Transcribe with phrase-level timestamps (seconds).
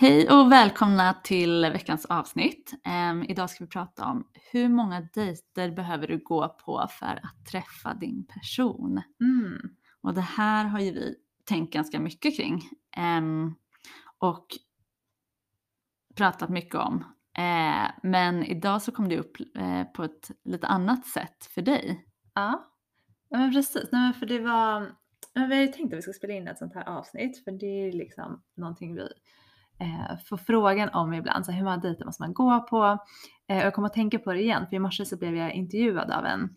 [0.00, 2.72] Hej och välkomna till veckans avsnitt.
[3.10, 7.46] Um, idag ska vi prata om hur många dejter behöver du gå på för att
[7.50, 9.02] träffa din person?
[9.20, 9.58] Mm.
[10.00, 12.62] Och det här har ju vi tänkt ganska mycket kring
[13.18, 13.54] um,
[14.18, 14.46] och
[16.14, 16.94] pratat mycket om.
[17.38, 22.06] Uh, men idag så kom det upp uh, på ett lite annat sätt för dig.
[22.34, 22.72] Ja,
[23.28, 23.88] ja men precis.
[23.92, 24.92] Nej, men för det var,
[25.34, 27.50] men vi har ju tänkt att vi ska spela in ett sånt här avsnitt för
[27.50, 29.08] det är liksom någonting vi
[29.80, 31.46] eh, får frågan om ibland.
[31.46, 32.84] Så hur många dejter måste man gå på?
[33.48, 35.52] Eh, och jag kommer att tänka på det igen för i morse så blev jag
[35.52, 36.56] intervjuad av en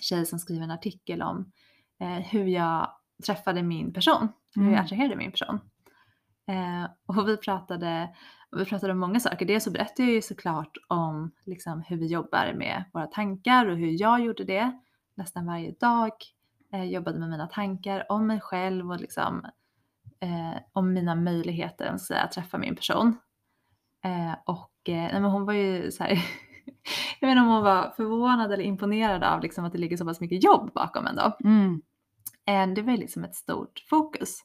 [0.00, 1.52] tjej som skriver en artikel om
[2.00, 2.90] eh, hur jag
[3.26, 4.84] träffade min person, hur jag Mm.
[4.84, 5.60] attraherade min person.
[6.48, 8.08] Eh, och vi pratade,
[8.56, 9.46] vi pratade om många saker.
[9.46, 13.76] Dels så berättade jag ju såklart om liksom, hur vi jobbar med våra tankar och
[13.76, 14.78] hur jag gjorde det
[15.14, 16.10] nästan varje dag.
[16.72, 19.46] Eh, jobbade med mina tankar om mig själv och liksom,
[20.20, 23.18] eh, om mina möjligheter säga, att träffa min person.
[24.04, 26.10] Eh, och eh, nej, men hon var ju så här,
[27.20, 30.04] jag vet inte om hon var förvånad eller imponerad av liksom, att det ligger så
[30.04, 31.36] pass mycket jobb bakom ändå.
[31.44, 31.82] Mm.
[32.46, 34.38] Eh, det var ju liksom ett stort fokus.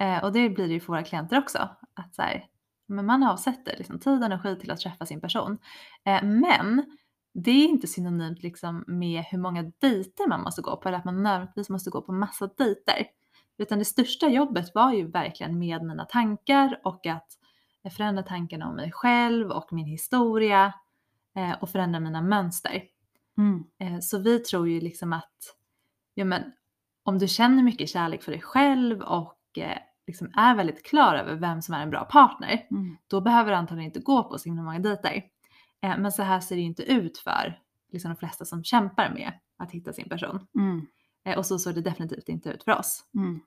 [0.00, 1.58] Eh, och det blir det ju för våra klienter också.
[1.94, 2.44] Att så här,
[2.88, 5.58] men man avsätter liksom tid och energi till att träffa sin person.
[6.04, 6.96] Eh, men
[7.34, 11.04] det är inte synonymt liksom med hur många dejter man måste gå på eller att
[11.04, 13.06] man nödvändigtvis måste gå på massa dejter.
[13.58, 17.26] Utan det största jobbet var ju verkligen med mina tankar och att
[17.96, 20.74] förändra tankarna om mig själv och min historia
[21.36, 22.82] eh, och förändra mina mönster.
[23.38, 23.64] Mm.
[23.78, 25.56] Eh, Så vi tror ju liksom att
[26.14, 26.42] ja, men,
[27.02, 31.34] om du känner mycket kärlek för dig själv och eh, liksom är väldigt klar över
[31.34, 32.96] vem som är en bra partner, Mm.
[33.06, 35.22] då behöver du antagligen inte gå på så himla många dejter.
[35.80, 37.60] Eh, Men så här ser det ju inte ut för
[37.92, 40.46] liksom, de flesta som kämpar med att hitta sin person.
[40.54, 40.86] Mm.
[41.24, 43.04] Eh, Och så såg det definitivt inte ut för oss.
[43.14, 43.40] Mm.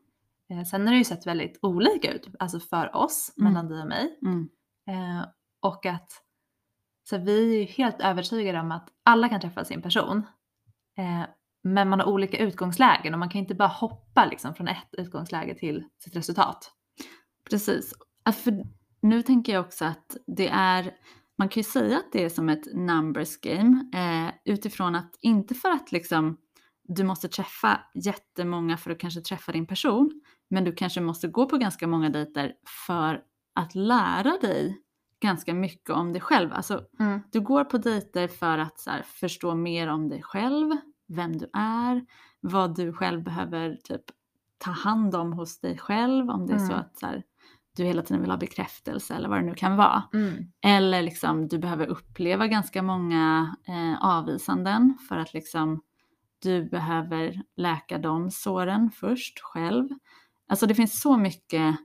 [0.50, 3.54] Eh, Sen har det ju sett väldigt olika ut, alltså för oss, Mm.
[3.54, 4.20] mellan dig och mig.
[4.22, 4.50] Mm.
[4.90, 5.26] Eh,
[5.62, 6.12] och att
[7.10, 10.18] så vi är helt övertygade om att alla kan träffa sin person.
[10.98, 11.24] Eh,
[11.64, 15.56] men man har olika utgångslägen och man kan inte bara hoppa liksom från ett utgångsläge
[15.56, 16.72] till sitt resultat.
[17.50, 17.94] Precis.
[18.34, 18.64] För,
[19.02, 20.92] nu tänker jag också att det är,
[21.38, 25.56] man kan ju säga att det är som ett numbers game eh, utifrån att, inte
[25.56, 26.38] för att liksom
[26.88, 31.46] du måste träffa jättemånga för att kanske träffa din person, men du kanske måste gå
[31.46, 32.54] på ganska många dejter
[32.88, 33.22] för
[33.56, 34.82] att lära dig
[35.22, 36.54] ganska mycket om dig själv.
[36.54, 37.22] Alltså Mm.
[37.32, 40.72] du går på dejter för att här, förstå mer om dig själv,
[41.08, 42.06] vem du är,
[42.40, 44.02] vad du själv behöver typ
[44.58, 46.80] ta hand om hos dig själv, om det är så Mm.
[46.80, 47.24] att så här,
[47.76, 50.04] du hela tiden vill ha bekräftelse eller vad det nu kan vara.
[50.14, 50.52] Mm.
[50.62, 55.82] Eller liksom du behöver uppleva ganska många eh, avvisanden för att liksom
[56.42, 59.90] du behöver läka de såren först själv.
[60.48, 61.76] Alltså det finns så mycket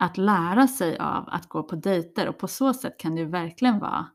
[0.00, 3.28] att lära sig av att gå på dejter och på så sätt kan det ju
[3.28, 4.06] verkligen vara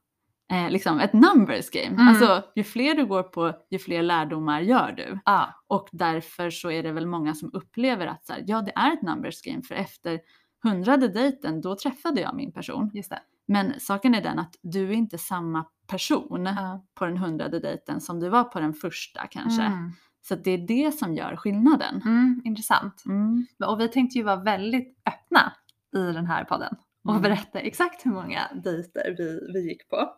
[0.51, 1.88] eh, liksom ett numbers game.
[1.88, 2.07] Mm.
[2.07, 5.19] Alltså ju fler du går på ju fler lärdomar gör du.
[5.25, 5.63] Ja.
[5.67, 8.94] Och därför så är det väl många som upplever att så här, ja det är
[8.94, 10.19] ett numbers game för efter
[10.63, 12.91] hundrade dejten då träffade jag min person.
[12.94, 13.19] Just det.
[13.48, 16.86] Men saken är den att du är inte samma person Ja.
[16.96, 19.64] på den hundrade dejten som du var på den första kanske.
[19.64, 19.92] Mm.
[20.22, 22.02] Så det är det som gör skillnaden.
[22.06, 23.04] Mm, intressant.
[23.06, 23.46] Mm.
[23.66, 25.54] Och vi tänkte ju vara väldigt öppna
[25.96, 27.22] i den här podden och Mm.
[27.22, 30.14] berätta exakt hur många dejter vi, vi gick på.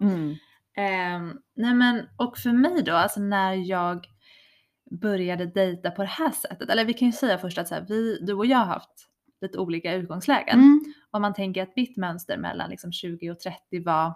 [0.77, 4.05] Ehm, nej men, och för mig då, alltså när jag
[5.01, 7.85] började dejta på det här sättet, eller vi kan ju säga först att så här,
[7.89, 9.09] vi, du och jag har haft
[9.41, 10.59] lite olika utgångslägen.
[10.59, 10.93] Mm.
[11.11, 14.13] Om man tänker att mitt mönster mellan liksom 20 och 30 var,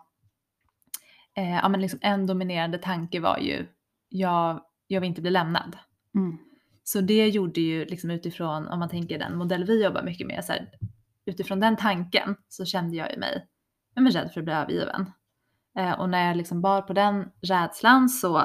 [1.38, 3.68] eh, ja men liksom en dominerande tanke var ju,
[4.10, 5.78] jag, jag vill inte bli lämnad.
[6.16, 6.38] Mm.
[6.84, 10.46] Så det gjorde ju liksom utifrån, om man tänker den modell vi jobbar mycket med,
[10.46, 10.70] så här,
[11.26, 13.48] utifrån den tanken så kände jag ju mig
[13.96, 15.12] ja, men rädd för att bli övergiven.
[15.78, 18.44] Eh, och när jag liksom bar på den rädslan så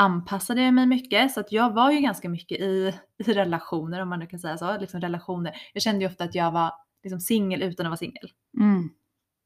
[0.00, 4.08] anpassade jag mig mycket så att jag var ju ganska mycket i, i relationer om
[4.08, 4.78] man nu kan säga så.
[4.78, 5.52] Liksom relationer.
[5.72, 8.30] Jag kände ju ofta att jag var liksom singel utan att vara singel.
[8.58, 8.90] Mm.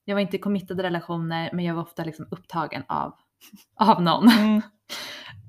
[0.05, 3.15] Jag var inte i committade relationer men jag var ofta liksom upptagen av,
[3.77, 4.29] av någon.
[4.29, 4.62] Mm.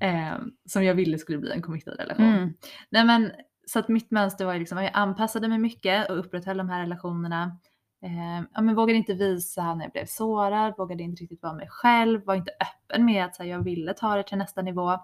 [0.00, 0.38] eh,
[0.68, 2.26] som jag ville skulle bli en committad relation.
[2.26, 2.54] Mm.
[2.90, 3.32] Nej men
[3.66, 6.68] så att mitt mönster var ju liksom att jag anpassade mig mycket och upprätthöll de
[6.68, 7.58] här relationerna.
[8.02, 11.68] Eh, ja, men vågade inte visa när jag blev sårad, vågade inte riktigt vara mig
[11.70, 14.98] själv, var inte öppen med att här, jag ville ta det till nästa nivå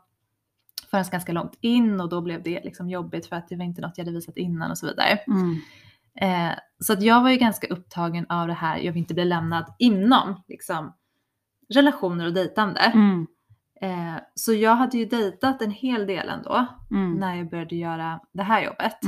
[0.91, 3.81] förrän ganska långt in och då blev det liksom jobbigt för att det var inte
[3.81, 5.19] något jag hade visat innan och så vidare.
[5.27, 5.57] Mm.
[6.15, 9.25] Eh, så att jag var ju ganska upptagen av det här, jag vill inte bli
[9.25, 10.93] lämnad inom liksom,
[11.75, 12.81] relationer och dejtande.
[12.81, 13.27] Mm.
[13.81, 17.13] Eh, så jag hade ju dejtat en hel del ändå Mm.
[17.15, 19.05] när jag började göra det här jobbet.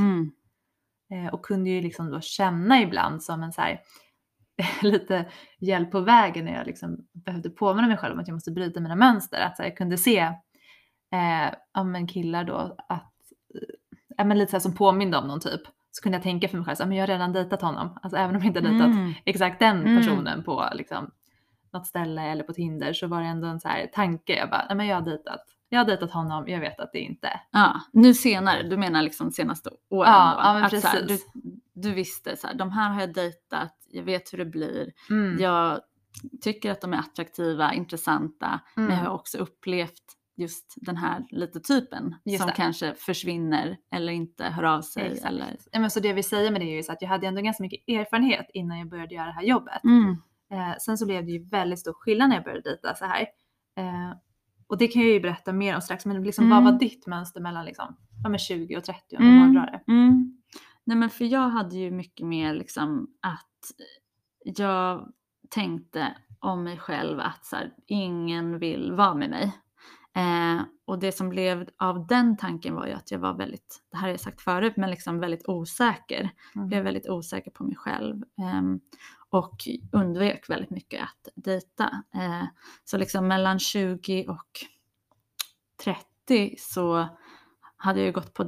[1.10, 1.26] Mm.
[1.26, 3.80] Eh, och kunde ju liksom då känna ibland som en så här,
[4.82, 5.26] lite
[5.60, 8.80] hjälp på vägen när jag liksom behövde påminna mig själv om att jag måste bryta
[8.80, 9.40] mina mönster.
[9.40, 10.18] Att här, jag kunde se
[11.12, 13.12] eh, ja, men killar då att,
[13.54, 13.74] eh,
[14.16, 15.60] ja, men lite så här som påminde om någon typ.
[15.90, 17.98] Så kunde jag tänka för mig själv, så, här, men jag har redan dejtat honom.
[18.02, 19.12] Alltså även om jag inte har dejtat Mm.
[19.24, 19.96] exakt den Mm.
[19.96, 21.10] personen på liksom,
[21.72, 24.36] något ställe eller på Tinder så var det ändå en så här tanke.
[24.36, 25.40] Jag bara, nej men jag har dejtat.
[25.68, 27.40] Jag har dejtat honom, jag vet att det inte.
[27.50, 31.32] Ja, nu senare, du menar liksom senaste åren Ja, ja, men så här, du, precis.
[31.74, 35.38] du visste så här, de här har jag dejtat, jag vet hur det blir, Mm.
[35.40, 35.80] jag
[36.42, 39.06] tycker att de är attraktiva, intressanta, men jag Mm.
[39.06, 40.02] har också upplevt
[40.36, 42.52] just den här lite typen Just som det.
[42.56, 45.02] kanske försvinner eller inte hör av sig.
[45.06, 45.24] Exakt.
[45.26, 45.56] Eller...
[45.72, 47.40] Ja, men så det vi säger med det är ju så att jag hade ändå
[47.42, 49.84] ganska mycket erfarenhet innan jag började göra det här jobbet.
[49.84, 50.10] Mm.
[50.52, 53.20] Eh, sen så blev det ju väldigt stor skillnad när jag började dejta så här.
[53.76, 54.10] Eh,
[54.66, 56.72] och det kan jag ju berätta mer om strax, men liksom, vad Mm.
[56.72, 59.42] var ditt mönster mellan liksom, ja, men 20 och 30 om Mm.
[59.42, 59.54] mm.
[59.54, 59.80] det?
[59.92, 60.38] Mm.
[60.84, 63.50] Nej men för jag hade ju mycket mer liksom att
[64.44, 65.12] jag
[65.50, 69.52] tänkte om mig själv att så här, ingen vill vara med mig.
[70.16, 73.96] Eh, och det som blev av den tanken var ju att jag var väldigt, det
[73.96, 76.30] här har jag sagt förut, men liksom väldigt osäker.
[76.54, 76.68] Mm.
[76.68, 78.22] Blev väldigt osäker på mig själv.
[78.42, 78.80] ehm,
[79.34, 82.02] och undvek väldigt mycket att dejta.
[82.14, 82.44] Eh,
[82.84, 84.48] så liksom mellan 20 och
[85.84, 87.08] 30 så
[87.76, 88.42] hade jag ju gått på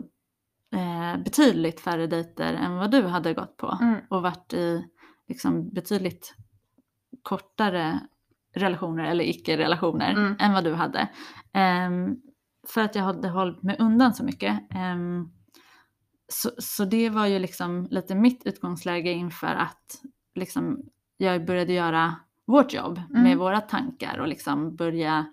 [0.74, 3.78] eh, betydligt färre dejter än vad du hade gått på.
[3.82, 4.00] Mm.
[4.10, 4.84] Och varit i
[5.28, 6.34] liksom betydligt
[7.22, 8.00] kortare
[8.54, 10.36] relationer eller icke-relationer Mm.
[10.38, 11.08] än vad du hade.
[11.52, 12.16] Ehm,
[12.68, 14.62] för att jag hade hållit mig undan så mycket.
[14.70, 15.28] Ehm,
[16.28, 20.00] så, så det var ju liksom lite mitt utgångsläge inför att
[20.36, 20.82] liksom
[21.16, 23.22] jag började göra vårt jobb Mm.
[23.22, 25.26] med våra tankar och liksom börja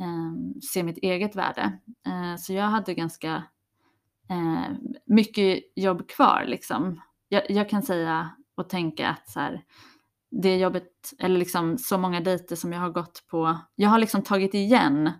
[0.00, 1.78] ehm, se mitt eget värde.
[2.06, 3.42] Eh, så jag hade ganska
[4.30, 4.72] eh,
[5.06, 7.00] mycket jobb kvar liksom.
[7.28, 9.62] Jag, jag kan säga och tänka att så här,
[10.30, 14.22] det jobbet, eller liksom så många dejter som jag har gått på, jag har liksom
[14.22, 15.10] tagit igen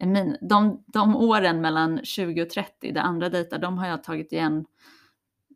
[0.00, 4.32] min, de, de åren mellan 20 och 30, det andra dejtar, de har jag tagit
[4.32, 4.64] igen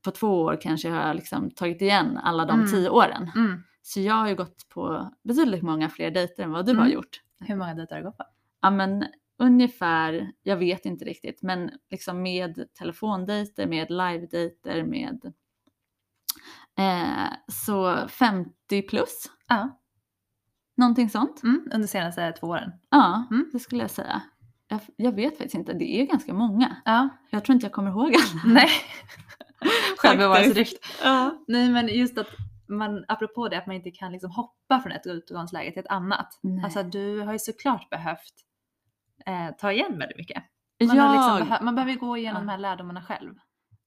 [0.03, 2.71] på två år kanske har jag liksom tagit igen alla de Mm.
[2.71, 3.31] tio åren.
[3.37, 3.63] Mm.
[3.83, 6.93] Så jag har ju gått på betydligt många fler dejter än vad du har Mm.
[6.95, 7.23] gjort.
[7.41, 8.25] Hur många dejter har du gått på?
[8.63, 9.05] Ja men
[9.39, 15.33] ungefär, jag vet inte riktigt, men liksom med telefondejter, med live-dejter, med
[16.79, 19.81] eh, så 50 plus, Ja,
[20.77, 21.43] någonting sånt.
[21.43, 21.61] mm.
[21.65, 22.71] under de senaste två åren.
[22.91, 23.51] Ja, Mm.
[23.53, 24.23] det skulle jag säga.
[24.69, 26.77] Jag, jag vet faktiskt inte, det är ganska många.
[26.85, 28.55] Ja, Jag tror inte jag kommer ihåg alla.
[28.55, 28.69] nej.
[29.99, 30.77] Självbevarelsedrift.
[31.03, 31.45] Ja.
[31.49, 32.27] Nej men just att
[32.69, 36.39] man, apropå det, att man inte kan liksom hoppa från ett utgångsläge till ett annat.
[36.43, 36.65] Nej.
[36.65, 38.35] Alltså du har ju såklart behövt
[39.27, 40.43] eh, ta igen väldigt mycket.
[40.87, 42.47] Man, jag, liksom behö- man behöver ju gå igenom Ja.
[42.47, 43.35] de här lärdomarna själv.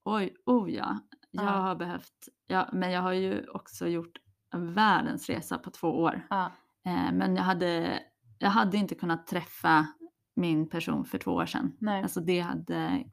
[0.05, 0.99] oj, oh ja.
[1.31, 1.49] Jag Ja.
[1.49, 4.17] har behövt, ja, men jag har ju också gjort
[4.53, 6.27] en världens resa på två år.
[6.29, 6.51] Ja.
[6.85, 7.99] Eh, men jag hade,
[8.39, 9.87] jag hade inte kunnat träffa
[10.33, 11.73] min person för två år sedan.
[11.79, 12.03] Nej.
[12.03, 13.03] Alltså det hade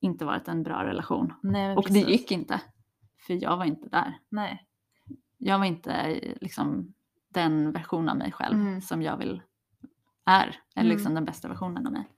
[0.00, 1.32] inte varit en bra relation.
[1.42, 2.04] Nej, Och precis.
[2.06, 2.60] det gick inte.
[3.26, 4.18] För jag var inte där.
[4.28, 4.66] Nej.
[5.38, 6.94] Jag var inte liksom
[7.28, 8.80] den version av mig själv Mm.
[8.80, 9.42] som jag vill
[10.26, 10.56] är.
[10.76, 11.14] Eller liksom Mm.
[11.14, 12.08] den bästa versionen av mig.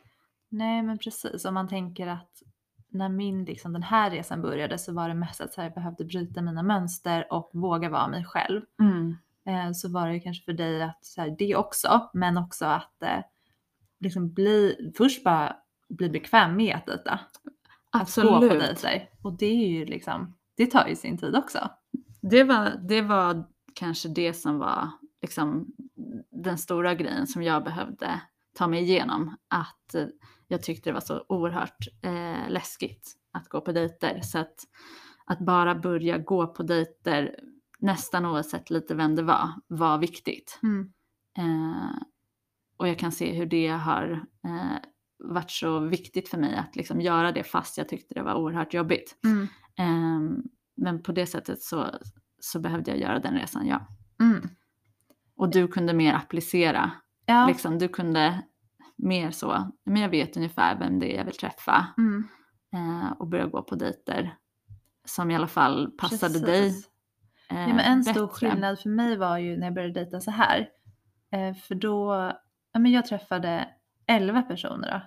[0.49, 1.45] Nej men precis.
[1.45, 2.43] Om man tänker att
[2.90, 5.75] när min, liksom, den här resan började så var det mest att så här, jag
[5.75, 8.62] behövde bryta mina mönster och våga vara mig själv.
[9.47, 13.02] Eh, så var det kanske för dig att så här, det också, men också att
[13.02, 13.19] eh,
[14.00, 15.57] liksom bli, först bara
[15.88, 17.21] bli bekväm med att dejta.
[17.90, 18.61] Att gå på Absolut.
[18.61, 19.11] dejter.
[19.23, 21.71] Och det är ju liksom, det tar ju sin tid också.
[22.23, 24.88] Det var, det var kanske det som var
[25.23, 25.67] liksom
[26.31, 28.21] den stora grejen som jag behövde
[28.55, 29.37] ta mig igenom.
[29.49, 30.07] Att eh,
[30.49, 34.21] jag tyckte det var så oerhört eh, läskigt att gå på dejter.
[34.21, 34.55] Så att,
[35.25, 37.37] att bara börja gå på dejter
[37.78, 40.61] nästan oavsett lite vem det var, var viktigt.
[41.38, 42.00] Eh,
[42.78, 44.76] och jag kan se hur det har eh,
[45.18, 48.75] varit så viktigt för mig att liksom göra det fast jag tyckte det var oerhört
[48.75, 49.16] jobbigt.
[49.25, 49.47] Mm.
[49.78, 50.42] Ehm,
[50.76, 51.87] men på det sättet så,
[52.40, 53.87] så behövde jag göra den resan, ja.
[54.20, 54.49] Mm.
[55.37, 56.90] Och du kunde mer applicera,
[57.26, 57.47] Ja.
[57.47, 58.42] liksom, du kunde
[58.97, 62.25] mer så, men jag vet ungefär vem det är jag vill träffa Mm.
[62.75, 64.35] eh, och börja gå på dejter
[65.04, 66.62] som i alla fall passade dig.
[66.68, 66.88] Precis.
[67.50, 68.50] eh, Ja, men en stor bättre.
[68.50, 70.68] skillnad för mig var ju när jag började dejta så här.
[71.32, 72.32] Eh, för då,
[72.78, 73.68] ja, men jag träffade
[74.06, 75.00] 11 personer då.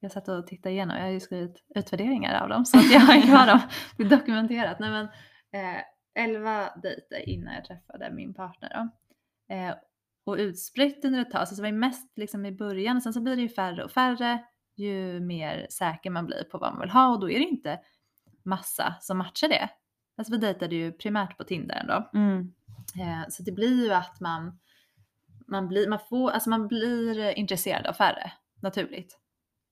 [0.00, 3.00] Jag satt och tittade igenom, jag har ju skrivit utvärderingar av dem så att jag
[3.00, 3.60] har kvar dem,
[3.96, 4.78] det är dokumenterat.
[4.78, 5.04] Nej, men,
[5.52, 5.82] eh,
[6.14, 8.88] 11 dejter innan jag träffade min partner då.
[9.54, 9.74] Eh,
[10.24, 13.12] och utspritt under ett tag, så det var ju mest liksom i början och sen
[13.12, 14.44] så blir det ju färre och färre
[14.76, 17.80] ju mer säker man blir på vad man vill ha och då är det inte
[18.42, 19.68] massa som matchar det.
[20.16, 22.10] Alltså vi dejtade ju primärt på Tinder ändå.
[22.14, 22.52] Mm.
[23.00, 24.58] Eh, så det blir ju att man,
[25.46, 28.32] man, blir, man, får, alltså man blir eh, intresserad av färre,
[28.62, 29.18] naturligt.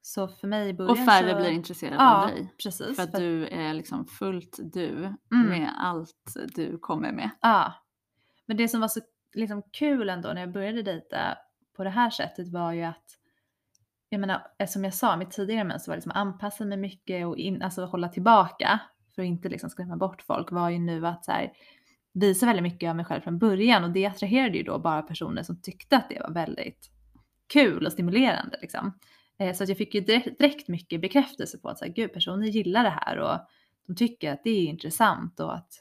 [0.03, 2.55] Så för mig i början Och färre så, blir intresserade ja, av dig.
[2.63, 2.97] precis.
[2.97, 4.89] För att för- du är liksom fullt du
[5.33, 5.49] Mm.
[5.49, 7.31] med allt du kommer med.
[7.41, 7.73] Ja.
[8.47, 9.01] Men det som var så
[9.35, 11.39] liksom, kul ändå när jag började dejta
[11.77, 13.05] på det här sättet var ju att
[14.09, 17.37] jag menar, eh, som jag sa, mitt tidigare mönster var liksom anpassa mig mycket och
[17.37, 18.81] in, alltså hålla tillbaka
[19.15, 21.53] för att inte liksom skrämma bort folk var ju nu att så här,
[22.13, 25.43] visa väldigt mycket av mig själv från början och det attraherade ju då bara personer
[25.43, 26.91] som tyckte att det var väldigt
[27.53, 28.99] kul och stimulerande liksom.
[29.39, 32.47] Eh, så att jag fick ju direkt, mycket bekräftelse på att så här, gud, personer
[32.47, 33.39] gillar det här och
[33.87, 35.73] de tycker att det är intressant och att,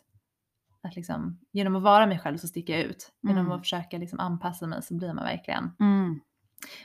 [0.81, 3.11] att liksom, genom att vara mig själv så sticker jag ut.
[3.21, 3.51] Genom Mm.
[3.51, 6.19] att försöka liksom anpassa mig så blir man verkligen, Mm.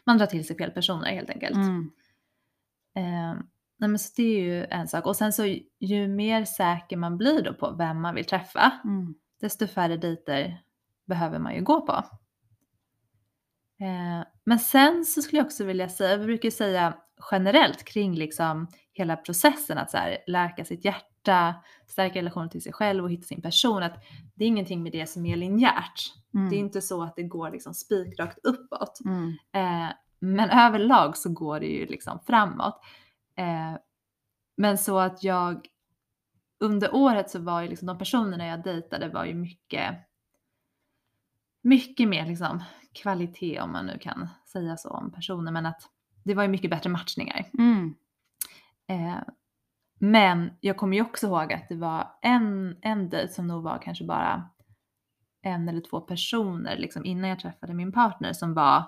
[0.05, 1.55] man drar till sig fel personer helt enkelt.
[1.57, 1.91] Mm.
[2.97, 3.35] Eh,
[3.79, 5.07] nej men så det är ju en sak.
[5.07, 8.73] Och sen så ju- ju mer säker man blir då på vem man vill träffa,
[8.85, 9.15] Mm.
[9.45, 10.63] Desto färre dejter
[11.07, 11.93] behöver man ju gå på.
[13.81, 16.95] Eh, men sen så skulle jag också vilja säga, vi brukar säga
[17.31, 21.55] generellt kring liksom hela processen att så här, läka sitt hjärta,
[21.87, 25.07] stärka relationen till sig själv och hitta sin person, att det är ingenting med det
[25.07, 26.13] som är linjärt.
[26.35, 26.51] Mm.
[26.51, 29.01] Det är inte så att det går liksom spikrakt uppåt.
[29.05, 29.29] Mm.
[29.53, 32.81] Eh, men överlag så går det ju liksom framåt.
[33.37, 33.79] Eh,
[34.57, 35.67] men så att jag
[36.64, 39.97] under året så var ju liksom de personerna jag dejtade var ju mycket
[41.62, 45.83] mycket mer liksom kvalitet om man nu kan säga så om personer men att
[46.25, 47.47] det var ju mycket bättre matchningar.
[47.59, 47.94] Mm.
[48.87, 49.23] Eh,
[49.99, 53.78] men jag kommer ju också ihåg att det var en, en dejt som nog var
[53.78, 54.49] kanske bara
[55.42, 58.85] en eller två personer liksom innan jag träffade min partner som var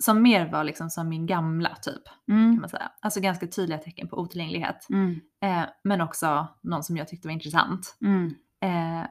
[0.00, 2.60] som mer var liksom som min gamla typ kan Mm.
[2.60, 2.92] man säga.
[3.00, 4.86] Alltså ganska tydliga tecken på otillgänglighet.
[4.90, 5.20] Mm.
[5.42, 7.96] Eh, men också någon som jag tyckte var intressant.
[8.00, 8.34] Mm.
[8.60, 9.06] Eh,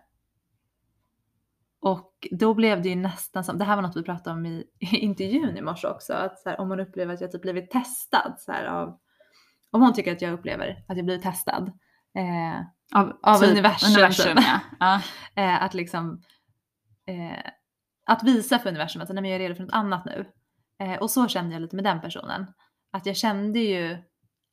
[1.82, 4.64] och då blev det ju nästan som, det här var något vi pratade om i,
[4.80, 7.72] i intervjun i morse också, att så här, om man upplever att jag typ blivit
[7.72, 9.00] testad så här, av,
[9.72, 11.72] om hon tycker att jag upplever att jag blivit testad
[12.18, 12.60] eh,
[13.00, 14.46] Av, Av typ universum, universum typ.
[14.48, 14.60] ja.
[15.36, 15.42] ja.
[15.44, 16.22] eh, att liksom
[17.08, 17.52] eh,
[18.06, 20.26] att visa för universum att nej, men jag är redo för något annat nu.
[20.84, 22.46] Eh, och så kände jag lite med den personen.
[22.92, 23.98] Att jag kände ju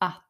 [0.00, 0.24] att,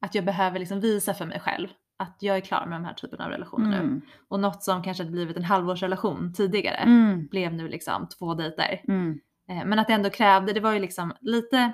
[0.00, 2.94] att jag behöver liksom visa för mig själv att jag är klar med de här
[2.94, 3.76] typen av relationer nu.
[3.76, 4.02] Mm.
[4.28, 7.26] Och något som kanske hade blivit en halvårsrelation tidigare Mm.
[7.26, 8.80] blev nu liksom två dejter.
[8.88, 9.20] Mm.
[9.48, 11.72] Eh, men att det ändå krävde, det var ju liksom lite,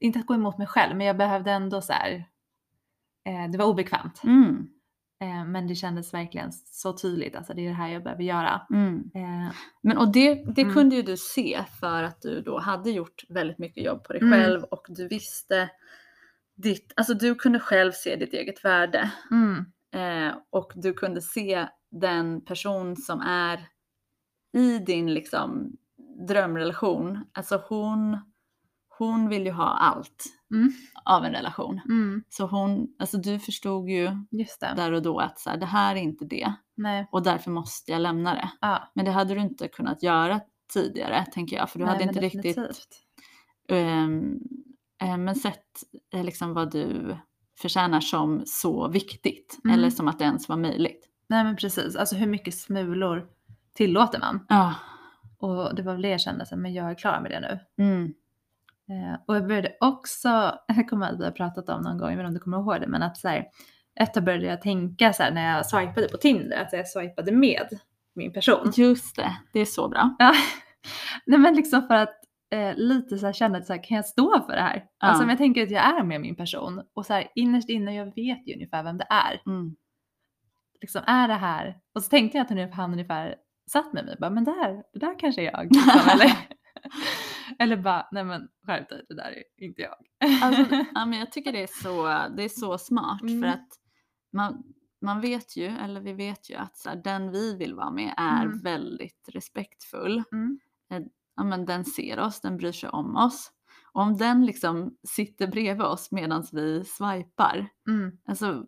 [0.00, 2.24] inte att gå emot mig själv, men jag behövde ändå så här,
[3.28, 4.20] eh, det var obekvämt.
[5.20, 8.60] Eh, men det kändes verkligen så tydligt, alltså det är det här jag behöver göra.
[8.70, 9.10] Mm.
[9.14, 9.52] Eh,
[9.82, 10.74] Men och det, det Mm.
[10.74, 14.22] kunde ju du se för att du då hade gjort väldigt mycket jobb på dig
[14.22, 14.32] Mm.
[14.32, 15.70] själv och du visste
[16.56, 21.66] ditt, alltså du kunde själv se ditt eget värde mm, eh, och du kunde se
[21.90, 23.66] den person som är
[24.56, 25.72] i din liksom
[26.28, 28.18] drömrelation, alltså hon,
[28.98, 30.24] hon vill ju ha allt
[30.54, 30.72] Mm.
[31.04, 31.80] av en relation.
[31.88, 34.10] mm, Så hon, alltså du förstod ju
[34.76, 37.92] där och då att så här, det här är inte det Nej, och därför måste
[37.92, 38.50] jag lämna det.
[38.60, 38.90] ja.
[38.94, 40.40] Men det hade du inte kunnat göra
[40.72, 42.88] tidigare tänker jag för du Nej, hade inte riktigt definitivt.
[43.68, 44.38] ehm,
[45.02, 45.64] eh, men sett
[46.14, 47.16] eh, liksom vad du
[47.58, 49.78] förtjänar som så viktigt Mm.
[49.78, 51.08] eller som att det ens var möjligt.
[51.28, 53.26] Nej men precis, alltså hur mycket smulor
[53.74, 54.46] tillåter man?
[54.48, 54.74] Ja.
[55.38, 57.40] Och det var väl det jag kände, så här, men jag är klar med det
[57.40, 57.84] nu.
[58.90, 60.28] Eh, och jag började också,
[60.66, 62.58] jag kommer att vi har pratat om någon gång, jag vet inte om du kommer
[62.58, 63.46] ihåg det, men att så här,
[64.00, 67.32] ett tag började jag tänka så här när jag swipade på Tinder, att jag swipade
[67.32, 67.78] med
[68.14, 68.72] min person.
[68.76, 70.16] Just det, det är så bra.
[70.18, 70.34] Ja.
[71.26, 72.14] Nej men liksom för att
[72.50, 74.84] eh, lite så här känna att så här, kan jag stå för det här?
[75.00, 75.06] Ja.
[75.08, 77.94] Alltså om jag tänker att jag är med min person och så här innerst inne,
[77.94, 79.42] jag vet ju ungefär vem det är.
[79.46, 79.76] Mm.
[80.80, 81.78] Liksom är det här?
[81.94, 83.34] Och så tänkte jag att han ungefär
[83.70, 85.64] satt med mig bara, men där, det där kanske är jag.
[85.74, 86.32] Liksom, eller,
[87.58, 89.96] eller bara, nej men skärp dig, det där är inte jag.
[90.42, 92.02] Alltså, ja, men jag tycker det är så,
[92.36, 93.50] det är så smart för Mm.
[93.50, 93.68] att
[94.32, 94.62] man,
[95.02, 98.14] man vet ju, eller vi vet ju att så här, den vi vill vara med
[98.16, 98.60] är Mm.
[98.60, 100.22] väldigt respektfull.
[100.32, 100.58] Mm.
[101.36, 103.50] Ja, men den ser oss, den bryr sig om oss.
[103.92, 108.18] Och om den liksom sitter bredvid oss medan vi swipar, Mm.
[108.26, 108.66] alltså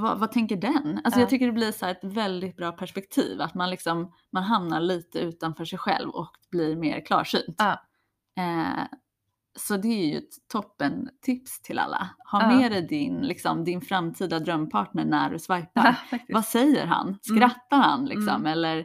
[0.00, 1.00] vad, vad tänker den?
[1.04, 1.22] Alltså Ja.
[1.22, 5.18] jag tycker det blir så ett väldigt bra perspektiv, att man liksom, man hamnar lite
[5.18, 7.60] utanför sig själv och blir mer klarsynt.
[8.38, 8.84] Eh,
[9.58, 12.08] så det är ju ett toppen tips till alla.
[12.30, 15.96] Ha med dig din, liksom, din framtida drömpartner när du swipar.
[16.28, 17.18] Vad säger han?
[17.22, 18.28] Skrattar han liksom?
[18.28, 18.46] Mm.
[18.46, 18.78] Eller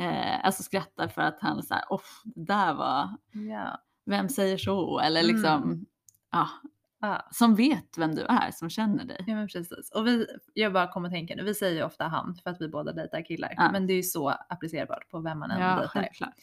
[0.00, 3.80] eh, alltså skrattar för att han såhär, off, där var, Ja.
[4.06, 4.98] vem säger så?
[5.00, 5.34] Eller Mm.
[5.36, 5.86] liksom,
[6.32, 6.48] ja,
[7.00, 7.28] Ja.
[7.30, 9.24] som vet vem du är, som känner dig.
[9.26, 9.90] ja, men precis.
[9.94, 12.60] Och vi, jag bara kommer att tänka nu, vi säger ju ofta han för att
[12.60, 13.54] vi båda dejtar killar.
[13.56, 13.72] Ja.
[13.72, 15.88] Men det är ju så applicerbart på vem man än Ja, dejtar.
[15.88, 16.34] självklart.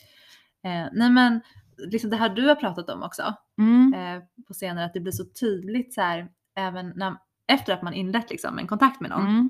[0.63, 1.41] Eh, nej men
[1.77, 3.93] liksom det här du har pratat om också Mm.
[3.93, 7.15] eh, på senare, att det blir så tydligt så här, även när,
[7.47, 9.27] efter att man inlett liksom en kontakt med någon.
[9.27, 9.49] Mm.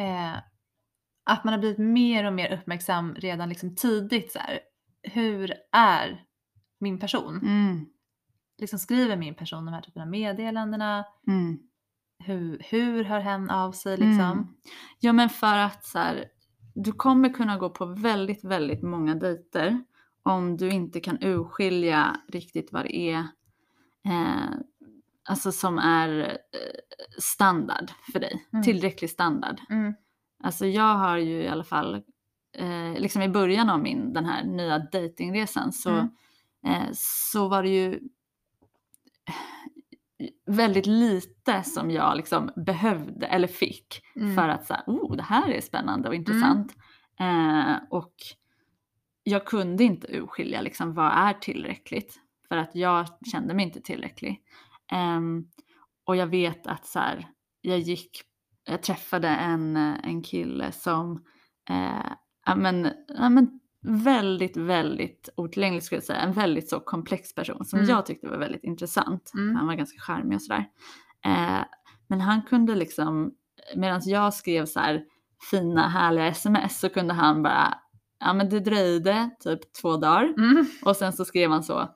[0.00, 0.40] Eh,
[1.24, 4.60] att man har blivit mer och mer uppmärksam redan liksom tidigt så här,
[5.02, 6.24] hur är
[6.80, 7.36] min person?
[7.42, 7.86] Mm.
[8.60, 11.04] Liksom skriver min person de här typen av meddelandena?
[11.26, 11.58] Mm.
[12.18, 14.20] Hur, hur hör hen av sig liksom?
[14.20, 14.46] Mm.
[15.00, 16.24] Ja men för att så här,
[16.74, 19.84] du kommer kunna gå på väldigt, väldigt många dejter
[20.22, 23.18] om du inte kan urskilja riktigt vad det är
[24.06, 24.50] eh,
[25.28, 28.46] alltså som är eh, standard för dig.
[28.52, 28.62] Mm.
[28.62, 29.60] Tillräcklig standard.
[29.70, 29.94] Mm.
[30.42, 31.94] Alltså jag har ju i alla fall,
[32.56, 36.08] eh, liksom i början av min den här nya datingresan så, Mm.
[36.66, 38.00] eh, så var det ju
[40.46, 44.34] väldigt lite som jag liksom behövde eller fick Mm.
[44.36, 46.74] för att säga, oh det här är spännande och intressant.
[47.20, 48.14] Eh, och
[49.22, 54.40] jag kunde inte urskilja liksom, vad är tillräckligt för att jag kände mig inte tillräcklig.
[54.92, 55.44] Ehm,
[56.04, 57.28] och jag vet att så här,
[57.60, 58.22] jag gick,
[58.64, 61.24] jag träffade en, eh, en kille som
[61.70, 62.12] eh,
[62.46, 66.18] ja, men, ja, men väldigt, väldigt otillgänglig skulle jag säga.
[66.20, 67.90] En väldigt så komplex person som Mm.
[67.90, 69.30] jag tyckte var väldigt intressant.
[69.34, 69.56] Mm.
[69.56, 70.64] Han var ganska charmig och sådär.
[71.24, 71.64] Eh,
[72.08, 73.30] men han kunde liksom,
[73.76, 75.02] medan jag skrev så här
[75.50, 77.74] fina härliga sms så kunde han bara,
[78.20, 80.66] ja men det dröjde typ två dagar Mm.
[80.84, 81.88] och sen så skrev han så,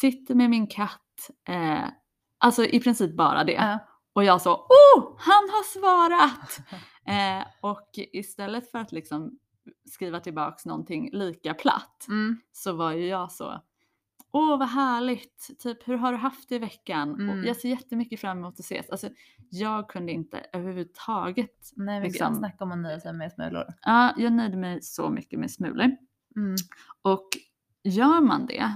[0.00, 1.84] sitter med min katt, eh,
[2.38, 3.52] alltså i princip bara det.
[3.52, 3.78] Ja.
[4.12, 6.58] Och jag så, oh, han har svarat!
[7.08, 9.38] Eh, och istället för att liksom
[9.90, 12.40] skriva tillbaks någonting lika platt Mm.
[12.52, 13.62] så var ju jag så,
[14.32, 17.14] åh vad härligt, typ hur har du haft det i veckan?
[17.14, 17.30] Mm.
[17.38, 18.90] Och jag ser jättemycket fram emot att ses.
[18.90, 19.08] Alltså
[19.50, 22.34] jag kunde inte överhuvudtaget, Nej men Liksom.
[22.34, 23.64] snacka om att nöja sig med smulor.
[23.82, 25.96] ja jag nöjde mig så mycket med smulor.
[26.36, 26.54] Mm.
[27.02, 27.28] Och
[27.84, 28.72] gör man det,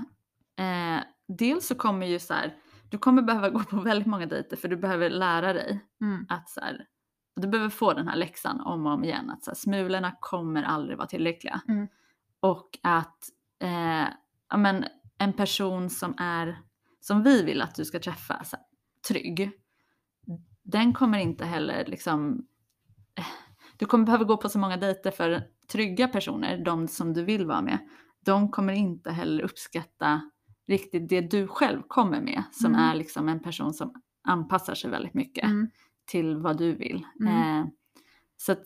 [0.64, 2.57] eh, dels så kommer ju så här,
[2.90, 6.26] du kommer behöva gå på väldigt många dejter för du behöver lära dig Mm.
[6.29, 6.87] att så här,
[7.40, 10.62] du behöver få den här läxan om och om igen att så här, smulorna kommer
[10.62, 11.61] aldrig vara tillräckliga.
[11.68, 11.88] Mm.
[12.40, 13.29] Och att
[13.62, 14.09] eh,
[14.50, 14.85] ja, men,
[15.18, 16.59] en person som är,
[17.00, 18.64] som vi vill att du ska träffa, så här,
[19.09, 19.50] trygg,
[20.62, 22.46] den kommer inte heller liksom,
[23.18, 23.24] eh,
[23.76, 27.46] du kommer behöva gå på så många dejter för trygga personer, de som du vill
[27.46, 27.79] vara med,
[28.24, 30.31] de kommer inte heller uppskatta
[30.68, 32.81] riktigt det du själv kommer med, som Mm.
[32.81, 35.70] är liksom en person som anpassar sig väldigt mycket Mm.
[36.10, 37.06] Till vad du vill.
[37.20, 37.60] Mm.
[37.60, 37.66] Eh,
[38.36, 38.64] så att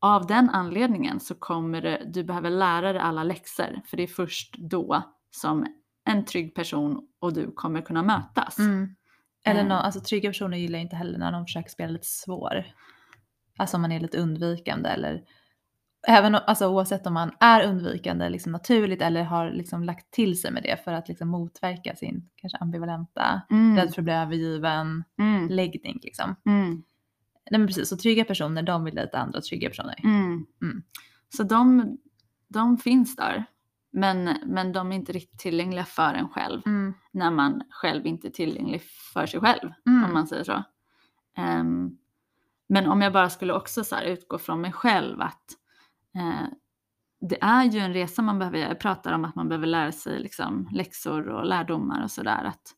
[0.00, 4.06] av den anledningen så kommer det, du behöver lära dig alla läxor för det är
[4.06, 5.66] först då som
[6.04, 8.58] en trygg person och du kommer kunna mötas.
[8.58, 8.94] Mm.
[9.44, 9.66] Eller Eh.
[9.66, 12.64] nå, alltså trygga personer gillar inte heller när de försöker spela lite svår.
[13.58, 15.22] Alltså om man är lite undvikande eller
[16.08, 20.52] även alltså, oavsett om man är undvikande liksom naturligt eller har liksom lagt till sig
[20.52, 25.04] med det för att liksom motverka sin kanske ambivalenta, Mm, rädd för att bli övergiven
[25.18, 26.36] mm, läggning liksom.
[26.46, 26.82] mm,
[27.50, 30.00] Nej men precis, så trygga personer de vill dejta andra trygga personer.
[30.04, 30.46] mm.
[30.62, 30.82] Mm.
[31.36, 31.96] Så de,
[32.48, 33.44] de finns där.
[33.94, 36.94] Men, men de är inte riktigt tillgängliga för en själv Mm.
[37.10, 38.82] när man själv inte är tillgänglig
[39.14, 39.72] för sig själv.
[39.86, 40.04] Mm.
[40.04, 40.62] om man säger så.
[41.36, 41.96] Ehm,
[42.68, 45.44] men om jag bara skulle också så utgå från mig själv att
[46.16, 46.48] eh,
[47.20, 48.68] det är ju en resa man behöver göra.
[48.68, 52.44] Jag pratar om att man behöver lära sig liksom, läxor och lärdomar och sådär.
[52.44, 52.74] Att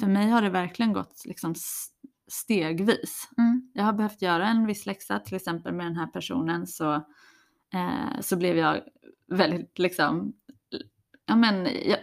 [0.00, 1.54] För mig har det verkligen gått liksom,
[2.30, 3.28] stegvis.
[3.38, 3.70] Mm.
[3.74, 6.94] Jag har behövt göra en viss läxa, till exempel med den här personen så,
[7.74, 8.80] eh, så blev jag
[9.28, 10.32] väldigt liksom,
[11.26, 11.98] ja men, jag,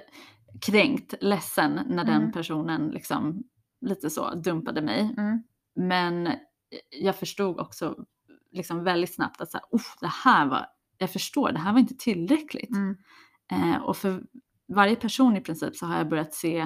[0.62, 2.32] kränkt, ledsen när den Mm.
[2.32, 3.44] personen liksom
[3.82, 5.14] lite så dumpade mig.
[5.18, 5.44] Mm.
[5.76, 6.30] Men
[6.90, 8.06] jag förstod också
[8.52, 10.66] liksom väldigt snabbt att så här, "Uff, det här var,
[10.98, 12.76] jag förstår, det här var inte tillräckligt.
[12.76, 12.96] Mm.
[13.52, 14.24] Eh, och för
[14.68, 16.58] varje person i princip så har jag börjat se,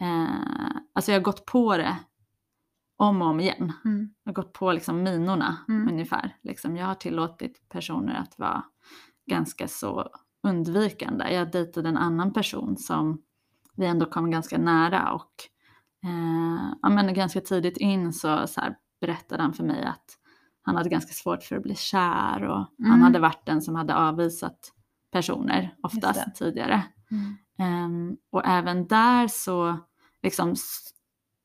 [0.00, 1.96] eh, alltså jag har gått på det
[2.96, 3.72] om och om igen.
[3.84, 4.14] Mm.
[4.24, 5.88] Jag har gått på liksom minorna Mm.
[5.88, 6.36] ungefär.
[6.42, 8.64] Liksom, jag har tillåtit personer att vara
[9.26, 10.10] ganska så
[10.42, 11.32] undvikande.
[11.34, 13.22] Jag dejtade en annan person som
[13.76, 15.32] vi ändå kom ganska nära och
[16.04, 20.18] eh, ja, men ganska tidigt in så, så här, berättade han för mig att
[20.70, 22.90] han hade ganska svårt för att bli kär och Mm.
[22.90, 24.72] han hade varit den som hade avvisat
[25.12, 26.82] personer oftast tidigare.
[27.58, 29.76] Ehm, och även där så
[30.22, 30.54] liksom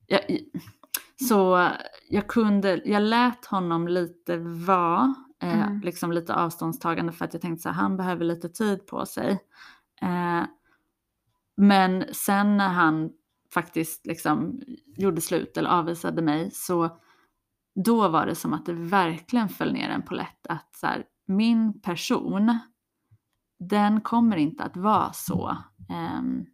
[0.07, 0.21] jag,
[1.29, 1.69] så
[2.09, 5.81] jag kunde, jag lät honom lite vara, eh, Mm.
[5.81, 9.31] liksom lite avståndstagande för att jag tänkte så här, han behöver lite tid på sig.
[10.01, 10.43] Eh,
[11.57, 13.09] men sen när han
[13.53, 14.61] faktiskt liksom
[14.97, 16.97] gjorde slut eller avvisade mig så
[17.75, 21.81] då var det som att det verkligen föll ner en polett att så här, min
[21.81, 22.59] person
[23.59, 25.57] den kommer inte att vara så
[25.89, 26.45] ehm,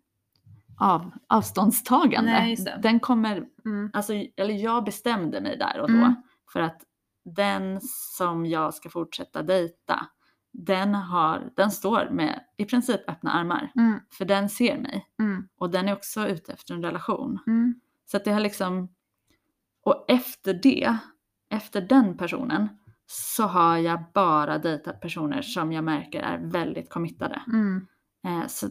[0.79, 2.31] av, avståndstagande.
[2.31, 2.57] Nej.
[2.83, 3.89] Den kommer, Mm.
[3.93, 6.15] alltså, eller jag bestämde mig där och då Mm.
[6.53, 6.81] för att
[7.35, 7.79] den
[8.17, 10.07] som jag ska fortsätta dejta,
[10.53, 13.71] den, har, den står med i princip öppna armar.
[13.75, 13.99] Mm.
[14.11, 15.47] För den ser mig Mm.
[15.57, 17.39] och den är också ute efter en relation.
[17.47, 17.79] Mm.
[18.05, 18.89] Så att det har liksom,
[19.83, 20.97] och efter det,
[21.51, 22.69] efter den personen,
[23.05, 27.41] så har jag bara dejtat personer som jag märker är väldigt committade.
[27.47, 27.87] Mm.
[28.27, 28.67] Eh, så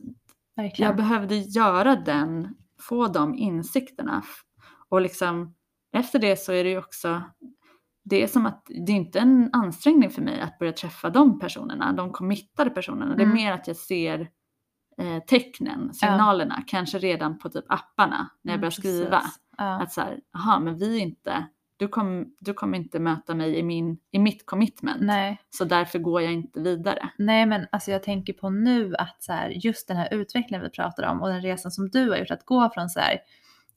[0.56, 0.88] Verkligen.
[0.88, 4.22] jag behövde göra den, få de insikterna.
[4.88, 5.54] Och liksom
[5.92, 7.22] efter det så är det ju också,
[8.04, 11.38] det är som att det är inte en ansträngning för mig att börja träffa de
[11.38, 13.14] personerna, de committade personerna.
[13.16, 13.34] Det är Mm.
[13.36, 14.20] mer att jag ser
[14.98, 19.22] eh, tecknen, signalerna, kanske redan på typ apparna när jag Mm, börjar skriva.
[19.56, 19.82] Ja.
[19.82, 21.46] Att så här, aha men vi är inte,
[21.80, 25.00] du, kom, du kommer inte möta mig i, min, i mitt commitment.
[25.00, 25.40] Nej.
[25.50, 27.08] Så därför går jag inte vidare.
[27.18, 30.70] Nej men alltså jag tänker på nu att så här, just den här utvecklingen vi
[30.70, 33.18] pratar om och den resan som du har gjort att gå från så här,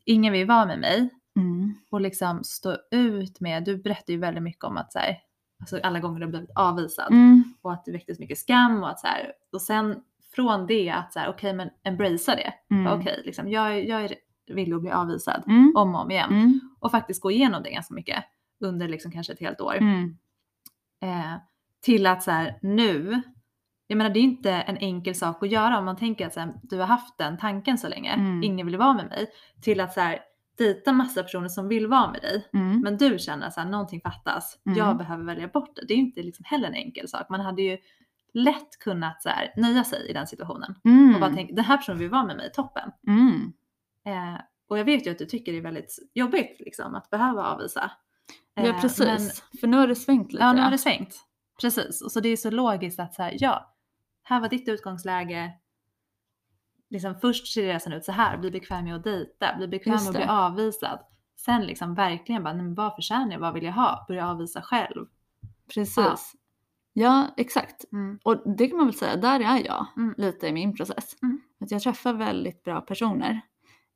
[0.06, 1.74] ingen vill vara med mig Mm.
[1.89, 5.18] och liksom stå ut med, du berättar ju väldigt mycket om att så här,
[5.60, 7.44] alltså alla gånger du har blivit avvisad Mm.
[7.62, 9.96] och att det väcktes mycket skam och att så här, och sen
[10.36, 12.54] från det att så här, okej men embracea det.
[12.76, 13.00] Mm.
[13.00, 14.16] Okej, liksom, jag, jag är
[14.47, 15.73] villig att bli avvisad Mm.
[15.75, 16.60] om och om igen Mm.
[16.79, 18.23] och faktiskt gå igenom det ganska mycket
[18.60, 19.75] under liksom kanske ett helt år.
[19.77, 20.17] Mm.
[21.01, 21.34] eh,
[21.82, 23.21] till att så här, nu,
[23.88, 26.39] jag menar det är inte en enkel sak att göra om man tänker att så
[26.39, 28.43] här, du har haft den tanken så länge, Mm.
[28.43, 29.27] ingen vill vara med mig,
[29.62, 30.19] till att så här,
[30.58, 32.47] dejta massa personer som vill vara med dig.
[32.53, 32.82] Mm.
[32.82, 34.77] Men du känner att någonting fattas, Mm.
[34.77, 35.86] jag behöver välja bort det.
[35.88, 37.29] Det är ju inte liksom heller en enkel sak.
[37.29, 37.77] Man hade ju
[38.34, 41.13] lätt kunnat så här, nöja sig i den situationen Mm.
[41.15, 42.91] och bara tänka den här personen vill vara med mig, toppen.
[44.06, 47.44] Eh, och jag vet ju att du tycker det är väldigt jobbigt liksom, att behöva
[47.44, 47.92] avvisa.
[48.54, 50.44] Ja Eh, precis, men- för nu har det svängt lite.
[50.44, 51.16] Ja, nu har det svängt.
[51.62, 52.02] Precis.
[52.02, 53.76] Och så det är så logiskt att så här, ja,
[54.24, 55.52] här var ditt utgångsläge.
[56.89, 60.08] Liksom först ser resan ut så här, bli bekväm med att dejta, bli bekväm med
[60.08, 61.00] att bli avvisad.
[61.36, 64.06] Sen liksom verkligen bara, nej, men vad förtjänar jag, vad vill jag ha?
[64.08, 65.06] Börja avvisa själv.
[65.74, 65.98] Precis.
[65.98, 66.18] Ja.
[66.94, 67.28] Ja.
[67.38, 67.92] exakt.
[67.92, 68.20] Mm.
[68.24, 70.13] Och det kan man väl säga, där är jag Mm.
[70.18, 71.16] lite i min process.
[71.24, 71.42] Mm.
[71.60, 73.42] Att jag träffar väldigt bra personer.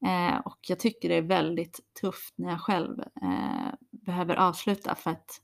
[0.06, 3.74] Eh, och jag tycker det är väldigt tufft när jag själv eh,
[4.06, 5.42] behöver avsluta för att,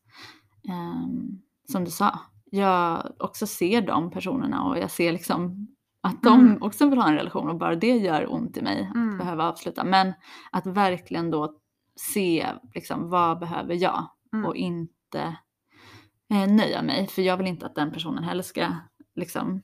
[0.69, 2.19] ehm, som du sa,
[2.51, 5.67] jag också ser de personerna och jag ser liksom
[6.01, 6.63] att de Mm.
[6.63, 9.17] också vill ha en relation och bara det gör ont i mig att Mm.
[9.17, 9.83] behöva avsluta.
[9.83, 10.13] Men
[10.51, 11.57] att verkligen då
[11.95, 14.45] se liksom, vad behöver jag Mm.
[14.45, 15.37] och inte
[16.29, 17.07] eh, nöja mig.
[17.07, 18.67] För jag vill inte att den personen heller ska
[19.15, 19.61] liksom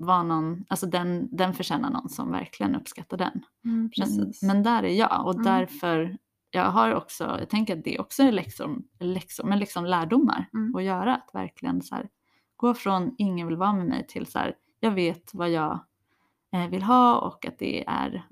[0.00, 3.44] vara någon, alltså den, den förtjänar någon som verkligen uppskattar den.
[3.64, 5.44] Mm, Men, men där är jag och Mm.
[5.44, 6.16] därför,
[6.50, 10.76] jag har också, jag tänker att det också är läxor, läxor men liksom lärdomar Mm.
[10.76, 11.16] att göra.
[11.16, 12.08] Att verkligen så här,
[12.56, 15.80] gå från ingen vill vara med mig till så här, jag vet vad jag
[16.52, 18.26] eh, vill ha och att det är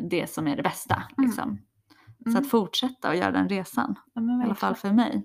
[0.00, 0.94] det som är det bästa.
[0.94, 1.26] Mm.
[1.28, 1.58] Liksom.
[2.24, 2.42] Så Mm.
[2.42, 5.22] att fortsätta och göra den resan, ja, i alla fall för mig.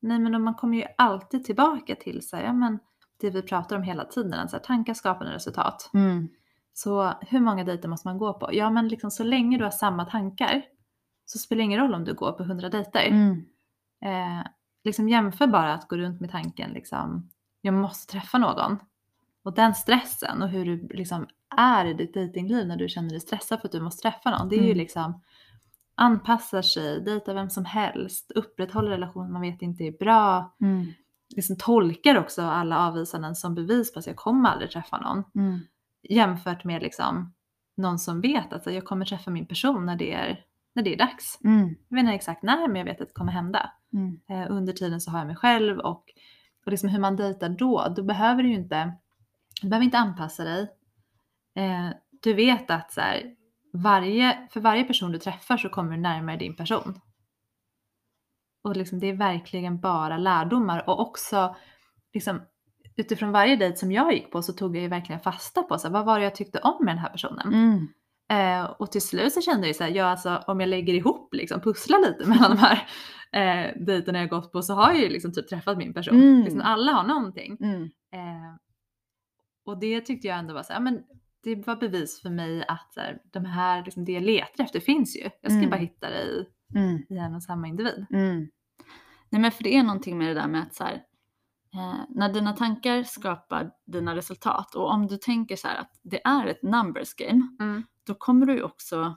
[0.00, 2.78] Nej men man kommer ju alltid tillbaka till så här, ja, men
[3.20, 5.90] det vi pratar om hela tiden, så här, tankar skapar resultat.
[5.94, 6.28] Mm.
[6.72, 8.50] Så hur många dejter måste man gå på?
[8.52, 10.62] Ja men liksom så länge du har samma tankar
[11.24, 13.06] så spelar det ingen roll om du går på 100 dejter.
[13.06, 13.44] Mm.
[14.04, 14.46] Eh,
[14.84, 17.30] liksom jämför bara att gå runt med tanken liksom,
[17.60, 18.78] jag måste träffa någon.
[19.42, 23.20] Och den stressen och hur du liksom är i ditt dejtingliv när du känner dig
[23.20, 24.48] stressad för att du måste träffa någon.
[24.48, 24.78] Det är ju Mm.
[24.78, 25.22] liksom
[25.94, 30.54] anpassar sig, dejtar vem som helst, upprätthåller relationer man vet inte är bra.
[30.60, 30.86] Mm.
[31.36, 35.24] Liksom tolkar också alla avvisanden som bevis på att jag kommer aldrig träffa någon.
[35.34, 35.60] Mm.
[36.08, 37.34] Jämfört med liksom
[37.76, 40.98] någon som vet att jag kommer träffa min person när det är, när det är
[40.98, 41.38] dags.
[41.44, 41.76] Mm.
[41.88, 43.70] Jag vet inte exakt när men jag vet att det kommer hända.
[43.92, 44.20] Mm.
[44.28, 46.04] Eh, under tiden så har jag mig själv och,
[46.66, 48.92] och liksom hur man dejtar då, då behöver du ju inte,
[49.62, 50.68] du behöver inte anpassa dig.
[51.56, 51.88] Eh,
[52.22, 53.22] du vet att så här,
[53.72, 57.00] varje, för varje person du träffar så kommer du närmare din person.
[58.62, 61.56] Och liksom, det är verkligen bara lärdomar och också
[62.14, 62.42] liksom,
[62.96, 65.88] utifrån varje dejt som jag gick på så tog jag ju verkligen fasta på så
[65.88, 67.52] här, vad var det jag tyckte om med den här personen.
[67.54, 67.88] Mm.
[68.30, 71.34] Eh, och till slut så kände jag så här, ja alltså om jag lägger ihop
[71.34, 72.86] liksom, pusslar lite mellan de här
[73.32, 76.14] eh, dejterna jag gått på så har jag ju liksom typ träffat min person.
[76.16, 76.40] Mm.
[76.42, 77.56] Liksom, alla har någonting.
[77.60, 77.82] Mm.
[78.12, 78.54] Eh,
[79.66, 81.02] och det tyckte jag ändå var så här, ja, men
[81.42, 85.16] det var bevis för mig att här, de här, liksom, det jag letar efter finns
[85.16, 85.22] ju.
[85.22, 85.70] Jag ska Mm.
[85.70, 87.02] bara hitta det i, Mm.
[87.08, 88.06] i en och samma individ.
[88.10, 88.50] Mm.
[89.28, 90.94] Nej men för det är någonting med det där med att så här,
[91.74, 96.20] eh, när dina tankar skapar dina resultat och om du tänker så här att det
[96.26, 97.82] är ett numbers game, Mm.
[98.06, 99.16] då kommer du ju också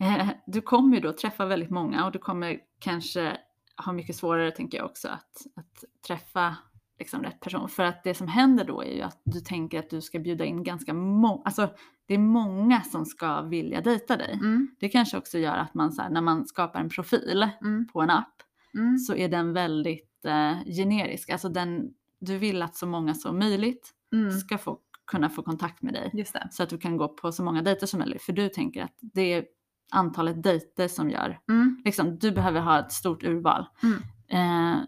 [0.00, 3.36] eh, du kommer ju då träffa väldigt många och du kommer kanske
[3.84, 6.56] ha mycket svårare tänker jag också att, att träffa
[6.98, 7.68] liksom rätt person.
[7.68, 10.44] För att det som händer då är ju att du tänker att du ska bjuda
[10.44, 11.68] in ganska många, alltså
[12.06, 14.32] det är många som ska vilja dejta dig.
[14.32, 14.68] Mm.
[14.80, 17.88] Det kanske också gör att man så här, när man skapar en profil Mm.
[17.92, 18.34] på en app
[18.74, 18.98] Mm.
[18.98, 21.30] så är den väldigt eh, generisk.
[21.30, 24.30] Alltså den, du vill att så många som möjligt Mm.
[24.32, 26.10] ska få, kunna få kontakt med dig.
[26.14, 26.48] Just det.
[26.50, 28.22] Så att du kan gå på så många dejter som möjligt.
[28.22, 29.44] För du tänker att det är
[29.92, 31.82] antalet dejter som gör, Mm.
[31.84, 33.66] liksom, du behöver ha ett stort urval.
[33.82, 34.02] Mm.
[34.28, 34.78] Eh,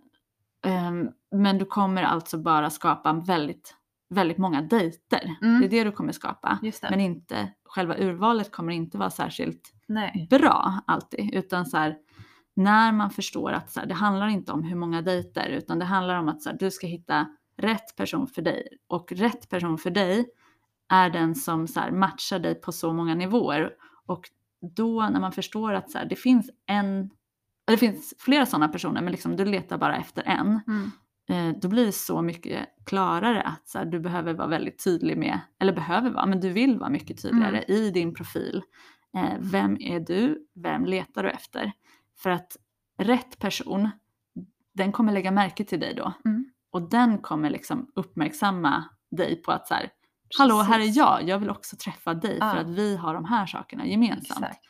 [0.73, 3.75] ehm, men du kommer alltså bara skapa väldigt,
[4.09, 5.37] väldigt många dejter.
[5.43, 5.61] Mm.
[5.61, 6.59] Det är det du kommer skapa.
[6.91, 10.27] Men inte, själva urvalet kommer inte vara särskilt Nej.
[10.31, 11.35] bra alltid.
[11.35, 11.97] Utan så här,
[12.57, 15.85] när man förstår att så här, det handlar inte om hur många dejter utan det
[15.85, 18.69] handlar om att så här, du ska hitta rätt person för dig.
[18.89, 20.27] Och rätt person för dig
[20.89, 23.71] är den som så matchar dig på så många nivåer.
[24.07, 27.11] Och då när man förstår att så det finns en,
[27.65, 30.61] det finns flera sådana personer men liksom, du letar bara efter en.
[30.67, 30.91] Mm.
[31.29, 35.17] Eh, då blir det så mycket klarare att så här, du behöver vara väldigt tydlig
[35.19, 38.63] med, eller behöver vara, men du vill vara mycket tydligare i din profil.
[39.17, 40.47] Eh, vem är du?
[40.55, 41.73] Vem letar du efter?
[42.17, 42.57] För att
[42.99, 43.91] rätt person,
[44.75, 46.13] den kommer lägga märke till dig då.
[46.25, 46.51] Mm.
[46.71, 49.91] Och den kommer liksom uppmärksamma dig på att så här,
[50.39, 52.61] hallå här är jag, jag vill också träffa dig för Ja.
[52.61, 54.45] att vi har de här sakerna gemensamt.
[54.45, 54.67] Exakt.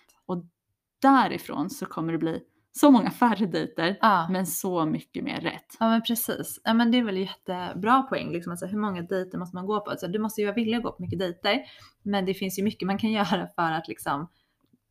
[1.02, 2.40] Därifrån så kommer det bli
[2.78, 4.28] så många färre dejter Ja.
[4.30, 5.76] men så mycket mer rätt.
[5.80, 6.60] Ja men precis.
[6.64, 8.32] Ja, men det är väl jättebra poäng.
[8.32, 8.50] Liksom.
[8.50, 9.90] Alltså, hur många dejter måste man gå på?
[9.90, 11.60] Alltså, du måste ju att gå på mycket dejter.
[12.02, 14.28] Men det finns ju mycket man kan göra för att liksom,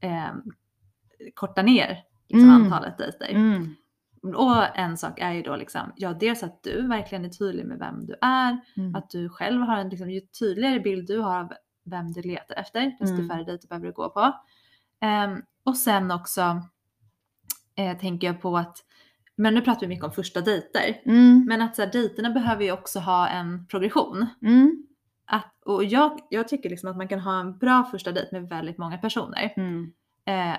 [0.01, 0.31] eh,
[1.33, 2.63] korta ner liksom, Mm.
[2.63, 3.29] antalet dejter.
[3.29, 3.75] Mm.
[4.35, 7.79] Och en sak är ju då liksom, ja dels att du verkligen är tydlig med
[7.79, 8.57] vem du är.
[8.77, 8.95] Mm.
[8.95, 11.53] Att du själv har en, liksom, ju tydligare bild du har av
[11.85, 13.29] vem du letar efter, desto Mm.
[13.29, 14.33] färre dejter behöver du gå på.
[15.01, 16.61] Ehm, och sen också
[17.75, 18.77] eh, tänker jag på att,
[19.35, 21.01] men nu pratar vi mycket om första dejter.
[21.05, 21.45] Mm.
[21.47, 24.25] Men att så här, dejterna behöver ju också ha en progression.
[24.41, 24.87] Mm.
[25.25, 28.49] Att, och jag, jag tycker liksom att man kan ha en bra första dejt med
[28.49, 29.53] väldigt många personer.
[29.57, 29.93] Mm.
[30.25, 30.57] Eh,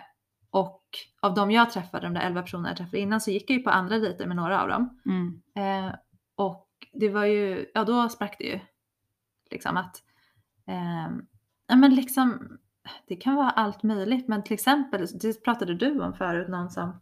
[0.51, 0.83] och
[1.21, 3.63] av de jag träffade, de där 11 personerna jag träffade innan, så gick jag ju
[3.63, 5.01] på andra dejter med några av dem.
[5.07, 5.43] Mm.
[5.57, 5.95] Eh,
[6.37, 8.61] och det var ju, ja då sprack det ju.
[9.51, 10.03] Liksom att,
[10.67, 11.17] eh,
[11.67, 12.59] ja men liksom,
[13.07, 14.29] det kan vara allt möjligt.
[14.29, 17.01] Men till exempel, det pratade du om förut, någon som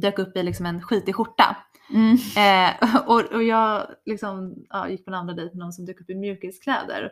[0.00, 1.56] dök upp i liksom en skitig skjorta.
[1.90, 2.16] Mm.
[2.36, 6.00] Eh, och, och jag liksom, ja, gick på en andra dejt med någon som dök
[6.00, 7.10] upp i mjukiskläder.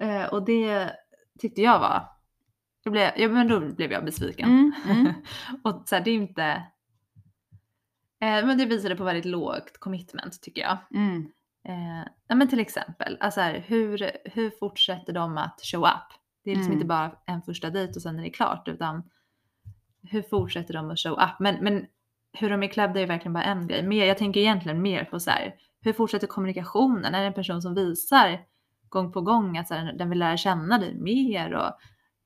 [0.00, 0.90] Eh, och det
[1.38, 2.08] tyckte jag var,
[2.84, 4.48] det blev, ja, men då blev jag besviken.
[4.48, 4.72] Mm.
[4.88, 5.12] Mm.
[5.62, 6.44] och så här, det är inte,
[8.20, 10.78] eh, men det visade på väldigt lågt commitment tycker jag.
[10.94, 11.32] Mm.
[11.68, 16.18] Eh, ja, men till exempel, alltså här, hur, hur fortsätter de att show up?
[16.44, 16.78] Det är liksom Mm.
[16.78, 19.02] inte bara en första dejt och sen är det klart utan
[20.02, 21.38] hur fortsätter de att show up?
[21.38, 21.86] Men, men
[22.32, 23.82] hur de är klädda är verkligen bara en grej.
[23.82, 27.14] Mer, jag tänker egentligen mer på så här, hur fortsätter kommunikationen?
[27.14, 28.40] Är det en person som visar
[28.88, 31.70] gång på gång att så här, den vill lära känna dig mer och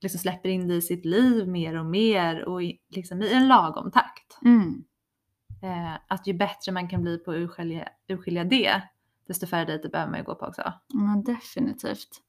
[0.01, 3.49] liksom släpper in dig i sitt liv mer och mer och i, liksom i en
[3.49, 4.38] lagom takt?
[4.45, 4.85] Mm.
[5.62, 8.83] Eh, att ju bättre man kan bli på att urskilja, urskilja det,
[9.27, 10.62] desto färre dejter behöver man ju gå på också.
[10.88, 12.23] Ja, definitivt.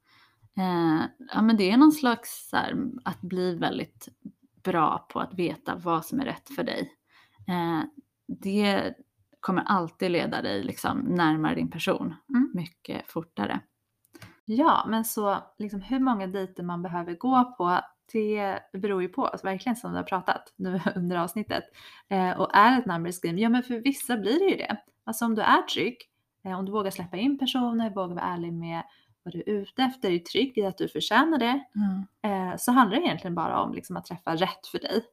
[0.57, 4.07] Eh, ja, men det är någon slags så här, att bli väldigt
[4.63, 6.96] bra på att veta vad som är rätt för dig.
[7.47, 7.81] Eh,
[8.27, 8.93] det
[9.39, 12.51] kommer alltid leda dig liksom närmare din person Mm.
[12.53, 13.60] mycket fortare.
[14.45, 17.79] Ja, men så liksom hur många dejter man behöver gå på,
[18.12, 21.63] det beror ju på oss, verkligen som vi har pratat nu under avsnittet.
[22.10, 24.77] Eh, och är det ett numbers game, ja men för vissa blir det ju det.
[25.03, 25.97] Alltså om du är trygg,
[26.45, 28.83] eh, om du vågar släppa in personer, vågar vara ärlig med
[29.23, 31.63] vad du är ute efter, är trygg i att du förtjänar det,
[32.29, 35.03] eh, så handlar det egentligen bara om liksom, att träffa rätt för dig.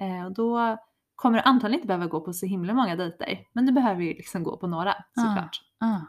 [0.00, 0.78] Eh, och då
[1.18, 4.08] kommer du antagligen inte behöva gå på så himla många dejter, men du behöver ju
[4.08, 5.60] liksom gå på några såklart.
[5.80, 6.00] Ah.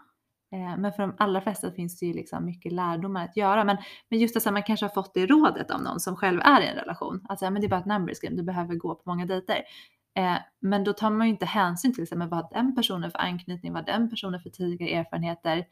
[0.51, 3.63] Eh, Men för de allra flesta finns det ju liksom mycket lärdomar att göra.
[3.63, 3.77] Men,
[4.09, 6.61] men just det så man kanske har fått det rådet av någon som själv är
[6.61, 7.25] i en relation.
[7.29, 9.61] Att säga, men det är bara ett numbers game, du behöver gå på många dejter.
[10.15, 13.73] Eh, men då tar man ju inte hänsyn till exempel vad den personen för anknytning,
[13.73, 15.65] vad den personen för tidigare erfarenheter.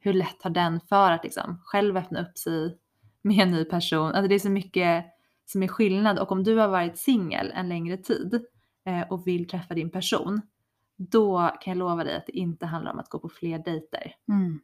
[0.00, 2.78] Hur lätt har den för att liksom själv öppna upp sig
[3.22, 4.12] med en ny person.
[4.12, 5.06] Alltså det är så mycket
[5.48, 8.44] som är skillnad och om du har varit singel en längre tid
[8.86, 10.40] eh, och vill träffa din person,
[10.96, 14.14] då kan jag lova dig att det inte handlar om att gå på fler dejter.
[14.28, 14.60] Mm.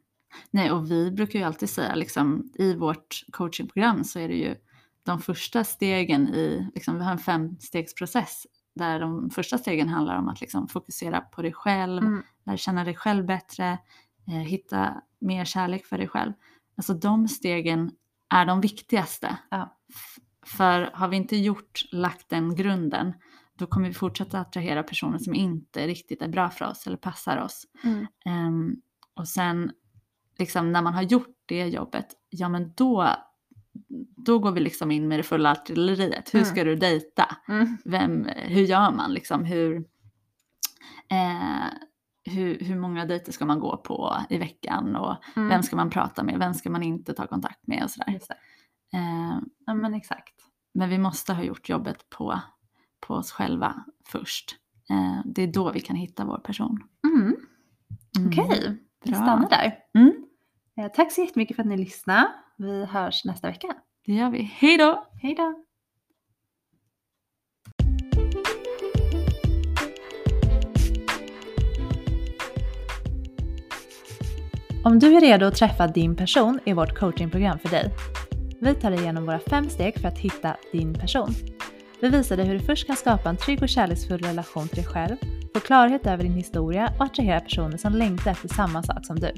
[0.51, 4.55] Nej, och vi brukar ju alltid säga liksom i vårt coachingprogram så är det ju
[5.03, 10.27] de första stegen i, liksom, vi har en femstegsprocess där de första stegen handlar om
[10.27, 12.23] att liksom fokusera på dig själv, Mm.
[12.45, 13.77] lära känna dig själv bättre,
[14.27, 16.33] eh, hitta mer kärlek för dig själv.
[16.77, 17.91] Alltså de stegen
[18.29, 19.37] är de viktigaste.
[19.49, 19.77] Ja.
[20.45, 23.13] För har vi inte gjort, lagt den grunden,
[23.57, 27.37] då kommer vi fortsätta attrahera personer som inte riktigt är bra för oss eller passar
[27.37, 27.63] oss.
[27.83, 28.07] Mm.
[28.25, 28.75] Ehm,
[29.13, 29.71] och sen
[30.39, 33.09] liksom när man har gjort det jobbet, ja men då,
[34.25, 36.33] då går vi liksom in med det fulla artilleriet.
[36.33, 36.51] Hur Mm.
[36.51, 37.37] ska du dejta?
[37.47, 37.77] Mm.
[37.85, 39.45] Vem, hur gör man liksom?
[39.45, 39.75] Hur,
[41.11, 41.67] eh,
[42.23, 44.95] hur, hur många dejter ska man gå på i veckan?
[44.95, 45.49] Och Mm.
[45.49, 46.39] vem ska man prata med?
[46.39, 47.83] Vem ska man inte ta kontakt med?
[47.83, 48.19] Och sådär.
[48.93, 50.34] Eh, Ja men exakt.
[50.75, 52.39] Men vi måste ha gjort jobbet på,
[52.99, 54.55] på oss själva först.
[54.89, 56.83] Eh, det är då vi kan hitta vår person.
[57.07, 57.21] Mm.
[58.17, 58.27] Mm.
[58.29, 59.19] Okej, vi bra.
[59.21, 59.77] stannar där.
[59.93, 60.13] Mm,
[60.77, 62.27] Eh, Tack så jättemycket för att ni lyssnade.
[62.57, 63.67] Vi hörs nästa vecka.
[64.05, 64.41] det gör vi.
[64.43, 65.05] Hej då!
[65.21, 65.61] Hej då!
[74.83, 77.91] Om du är redo att träffa din person är vårt coachingprogram för dig.
[78.65, 81.35] Vi tar dig igenom våra fem steg för att hitta din person.
[81.99, 84.85] Vi visar dig hur du först kan skapa en trygg och kärleksfull relation till dig
[84.85, 85.15] själv,
[85.53, 89.31] få klarhet över din historia och attrahera personer som längtar efter samma sak som du.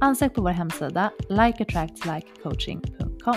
[0.00, 3.36] Ansök på vår hemsida likeattractslikecoaching.com.